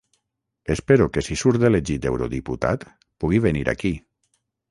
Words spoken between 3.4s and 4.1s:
venir aquí.